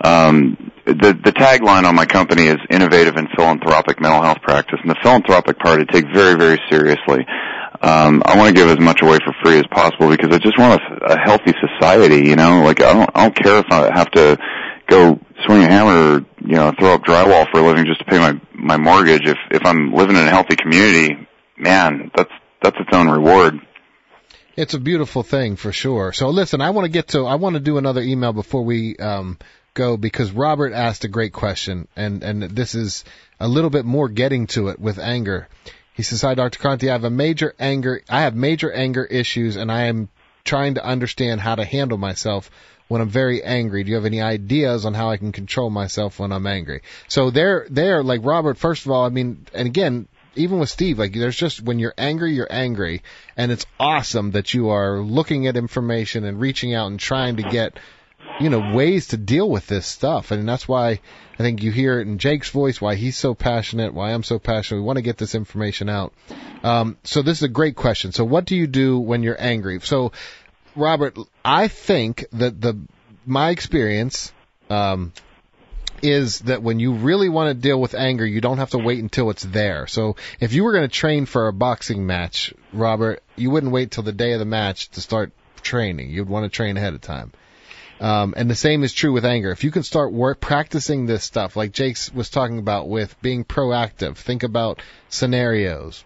[0.05, 4.91] um the the tagline on my company is innovative and philanthropic mental health practice and
[4.91, 7.25] the philanthropic part I take very very seriously.
[7.83, 10.59] Um I want to give as much away for free as possible because I just
[10.59, 12.63] want a, a healthy society, you know?
[12.65, 14.39] Like I don't I don't care if I have to
[14.89, 18.05] go swing a hammer or you know throw up drywall for a living just to
[18.05, 22.31] pay my my mortgage if if I'm living in a healthy community, man, that's
[22.63, 23.61] that's its own reward.
[24.57, 26.13] It's a beautiful thing for sure.
[26.13, 28.97] So listen, I want to get to I want to do another email before we
[28.97, 29.39] um
[29.75, 33.05] go because Robert asked a great question and and this is
[33.39, 35.49] a little bit more getting to it with anger.
[35.97, 36.59] He says, "Hi Dr.
[36.59, 36.89] Conte.
[36.89, 40.09] I have a major anger I have major anger issues and I am
[40.45, 42.51] trying to understand how to handle myself
[42.89, 43.83] when I'm very angry.
[43.83, 46.83] Do you have any ideas on how I can control myself when I'm angry?
[47.09, 50.07] So there, there, like Robert, first of all, I mean, and again,
[50.37, 53.03] even with Steve, like there's just when you're angry, you're angry,
[53.37, 57.43] and it's awesome that you are looking at information and reaching out and trying to
[57.43, 57.79] get,
[58.41, 61.01] you know, ways to deal with this stuff, and that's why
[61.39, 64.39] I think you hear it in Jake's voice, why he's so passionate, why I'm so
[64.39, 64.81] passionate.
[64.81, 66.13] We want to get this information out.
[66.63, 68.13] Um, so this is a great question.
[68.13, 69.81] So what do you do when you're angry?
[69.81, 70.13] So
[70.75, 72.79] Robert, I think that the
[73.25, 74.33] my experience
[74.71, 75.13] um,
[76.03, 79.01] is that when you really want to deal with anger, you don't have to wait
[79.01, 79.87] until it's there.
[79.87, 83.91] So if you were going to train for a boxing match, Robert, you wouldn't wait
[83.91, 86.11] till the day of the match to start training.
[86.11, 87.33] You'd want to train ahead of time.
[88.01, 89.51] Um, and the same is true with anger.
[89.51, 93.45] If you can start work practicing this stuff, like Jake was talking about with being
[93.45, 96.05] proactive, think about scenarios,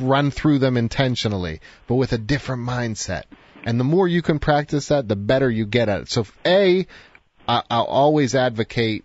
[0.00, 3.24] run through them intentionally, but with a different mindset.
[3.64, 6.10] And the more you can practice that, the better you get at it.
[6.10, 6.86] So, A,
[7.48, 9.04] I, I'll always advocate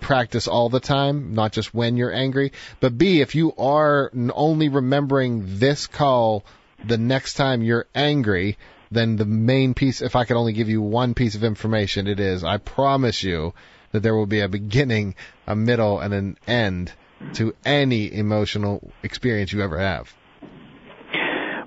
[0.00, 2.52] practice all the time, not just when you're angry.
[2.80, 6.44] But B, if you are only remembering this call
[6.84, 8.56] the next time you're angry,
[8.90, 12.20] then the main piece, if I could only give you one piece of information, it
[12.20, 13.54] is, I promise you
[13.92, 15.14] that there will be a beginning,
[15.46, 16.92] a middle, and an end
[17.34, 20.14] to any emotional experience you ever have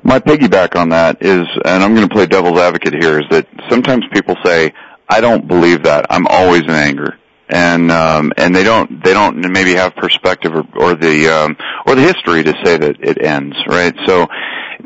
[0.04, 3.48] my piggyback on that is, and I'm going to play devil's advocate here, is that
[3.70, 4.74] sometimes people say,
[5.10, 6.06] "I don't believe that.
[6.10, 7.18] I'm always in anger,"
[7.50, 11.58] and um, and they don't they don't maybe have perspective or, or the um,
[11.88, 13.96] or the history to say that it ends, right?
[14.06, 14.28] So,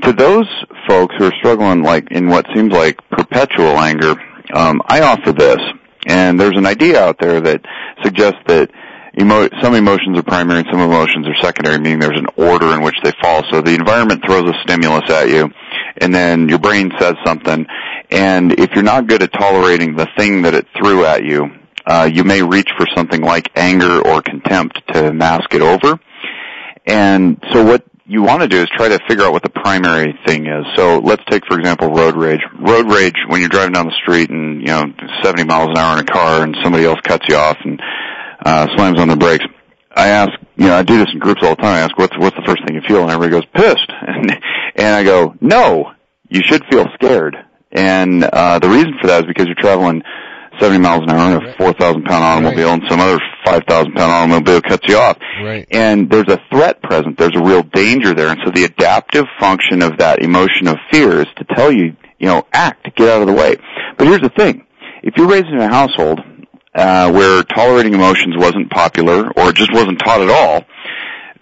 [0.01, 0.47] to those
[0.87, 4.15] folks who are struggling like in what seems like perpetual anger,
[4.53, 5.59] um, I offer this,
[6.05, 7.61] and there's an idea out there that
[8.03, 8.71] suggests that
[9.19, 12.81] emo- some emotions are primary and some emotions are secondary, meaning there's an order in
[12.81, 13.43] which they fall.
[13.51, 15.49] So the environment throws a stimulus at you,
[15.97, 17.65] and then your brain says something,
[18.11, 21.49] and if you're not good at tolerating the thing that it threw at you,
[21.85, 25.99] uh, you may reach for something like anger or contempt to mask it over.
[26.85, 30.17] And so what you want to do is try to figure out what the primary
[30.25, 30.65] thing is.
[30.75, 32.39] So let's take, for example, road rage.
[32.57, 34.85] Road rage, when you're driving down the street and, you know,
[35.23, 37.81] 70 miles an hour in a car and somebody else cuts you off and
[38.45, 39.43] uh, slams on the brakes.
[39.93, 41.75] I ask, you know, I do this in groups all the time.
[41.75, 43.01] I ask, what's what's the first thing you feel?
[43.01, 43.91] And everybody goes, pissed.
[44.07, 44.31] And
[44.75, 45.91] and I go, no,
[46.29, 47.35] you should feel scared.
[47.71, 50.03] And uh, the reason for that is because you're traveling
[50.59, 52.81] 70 miles an hour in a 4,000 pound automobile, right.
[52.81, 55.17] and some other 5,000 pound automobile cuts you off.
[55.43, 55.67] Right.
[55.71, 57.17] And there's a threat present.
[57.17, 58.29] There's a real danger there.
[58.29, 62.27] And so the adaptive function of that emotion of fear is to tell you, you
[62.27, 63.55] know, act, get out of the way.
[63.97, 64.65] But here's the thing:
[65.03, 66.19] if you're raised in a household
[66.75, 70.65] uh, where tolerating emotions wasn't popular or just wasn't taught at all,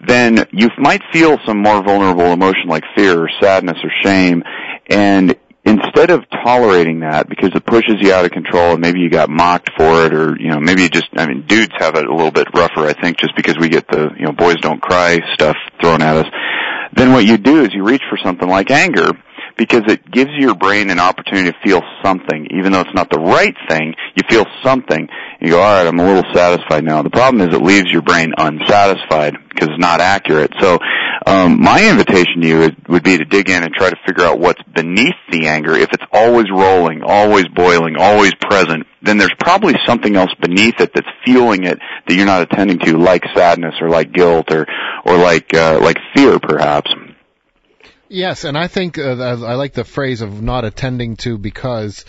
[0.06, 4.42] then you might feel some more vulnerable emotion like fear or sadness or shame.
[4.88, 9.10] And instead of tolerating that because it pushes you out of control and maybe you
[9.10, 12.06] got mocked for it or, you know, maybe you just, I mean, dudes have it
[12.06, 14.80] a little bit rougher, I think, just because we get the, you know, boys don't
[14.80, 16.26] cry stuff thrown at us.
[16.94, 19.10] Then what you do is you reach for something like anger
[19.56, 22.48] because it gives your brain an opportunity to feel something.
[22.50, 25.08] Even though it's not the right thing, you feel something.
[25.40, 27.02] You go, alright, I'm a little satisfied now.
[27.02, 30.52] The problem is it leaves your brain unsatisfied because it's not accurate.
[30.60, 30.78] So,
[31.26, 34.38] um, my invitation to you would be to dig in and try to figure out
[34.38, 35.74] what's beneath the anger.
[35.74, 40.92] If it's always rolling, always boiling, always present, then there's probably something else beneath it
[40.94, 44.66] that's fueling it that you're not attending to, like sadness or like guilt or,
[45.04, 46.92] or like, uh, like fear perhaps.
[48.08, 52.04] Yes, and I think uh, I like the phrase of not attending to because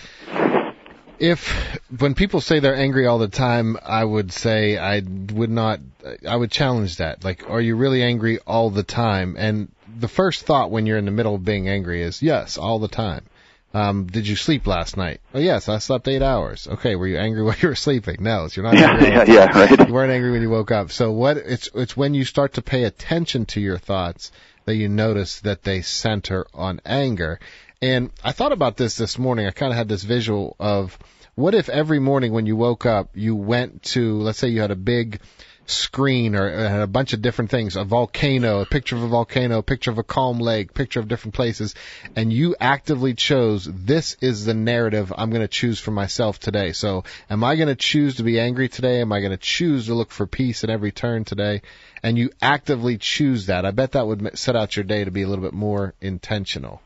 [1.20, 5.80] if when people say they're angry all the time, I would say I would not.
[6.28, 7.24] I would challenge that.
[7.24, 9.36] Like, are you really angry all the time?
[9.38, 9.70] And
[10.00, 12.88] the first thought when you're in the middle of being angry is yes, all the
[12.88, 13.26] time.
[13.74, 15.20] Um, did you sleep last night?
[15.34, 16.68] Oh yes, I slept eight hours.
[16.68, 18.18] Okay, were you angry while you were sleeping?
[18.20, 18.80] No, so you're not.
[18.80, 19.88] Yeah, angry yeah, yeah, right.
[19.88, 20.92] You weren't angry when you woke up.
[20.92, 21.38] So what?
[21.38, 24.32] It's it's when you start to pay attention to your thoughts
[24.68, 27.40] that you notice that they center on anger.
[27.82, 29.48] And I thought about this this morning.
[29.48, 31.00] I kind of had this visual of
[31.36, 34.72] what if every morning when you woke up, you went to, let's say you had
[34.72, 35.22] a big
[35.68, 39.60] screen or had a bunch of different things, a volcano, a picture of a volcano,
[39.60, 41.76] a picture of a calm lake, picture of different places,
[42.16, 46.72] and you actively chose this is the narrative I'm going to choose for myself today.
[46.72, 49.02] So am I going to choose to be angry today?
[49.02, 51.62] Am I going to choose to look for peace at every turn today?
[52.02, 53.66] And you actively choose that.
[53.66, 56.82] I bet that would set out your day to be a little bit more intentional.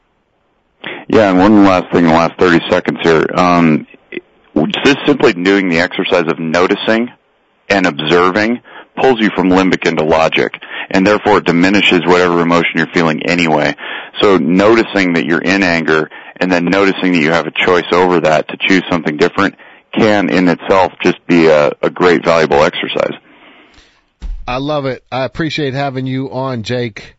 [1.08, 3.26] Yeah, and one last thing in the last 30 seconds here.
[3.36, 3.86] Um,
[4.84, 7.10] just simply doing the exercise of noticing
[7.70, 8.62] and observing
[8.96, 10.54] pulls you from limbic into logic,
[10.90, 13.76] and therefore it diminishes whatever emotion you're feeling anyway.
[14.22, 18.20] So noticing that you're in anger and then noticing that you have a choice over
[18.22, 19.56] that to choose something different
[19.98, 23.14] can in itself just be a, a great valuable exercise.
[24.48, 25.04] I love it.
[25.12, 27.16] I appreciate having you on, Jake.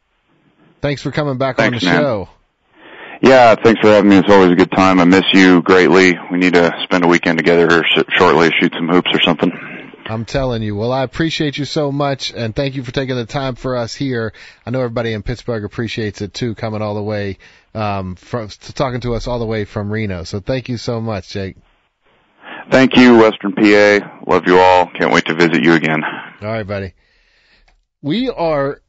[0.80, 2.02] Thanks for coming back Thanks, on the man.
[2.02, 2.28] show.
[3.22, 4.16] Yeah, thanks for having me.
[4.16, 4.98] It's always a good time.
[4.98, 6.14] I miss you greatly.
[6.32, 9.52] We need to spend a weekend together here sh- shortly, shoot some hoops or something.
[10.12, 10.76] I'm telling you.
[10.76, 13.94] Well, I appreciate you so much, and thank you for taking the time for us
[13.94, 14.34] here.
[14.66, 17.38] I know everybody in Pittsburgh appreciates it too, coming all the way
[17.74, 20.24] um, from to talking to us all the way from Reno.
[20.24, 21.56] So thank you so much, Jake.
[22.70, 24.20] Thank you, Western PA.
[24.26, 24.90] Love you all.
[24.98, 26.02] Can't wait to visit you again.
[26.42, 26.92] All right, buddy.
[28.02, 28.81] We are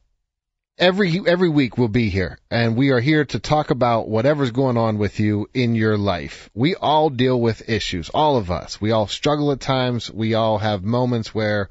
[0.78, 4.76] every every week we'll be here and we are here to talk about whatever's going
[4.76, 6.50] on with you in your life.
[6.54, 8.80] We all deal with issues, all of us.
[8.80, 10.10] We all struggle at times.
[10.10, 11.68] We all have moments where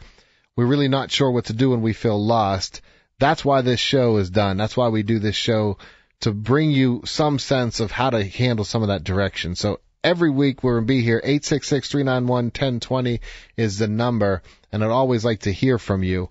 [0.55, 2.81] we're really not sure what to do and we feel lost.
[3.19, 4.57] That's why this show is done.
[4.57, 5.77] That's why we do this show
[6.21, 9.55] to bring you some sense of how to handle some of that direction.
[9.55, 11.21] So every week we're going to be here.
[11.25, 13.19] 866-391-1020
[13.57, 14.41] is the number
[14.71, 16.29] and I'd always like to hear from you.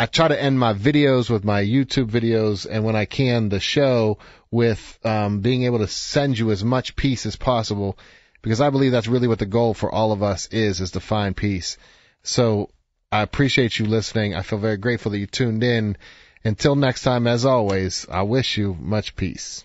[0.00, 3.58] I try to end my videos with my YouTube videos and when I can the
[3.58, 4.18] show
[4.48, 7.98] with um, being able to send you as much peace as possible
[8.40, 11.00] because I believe that's really what the goal for all of us is is to
[11.00, 11.78] find peace.
[12.22, 12.70] So
[13.10, 14.36] I appreciate you listening.
[14.36, 15.96] I feel very grateful that you tuned in.
[16.44, 19.64] Until next time, as always, I wish you much peace.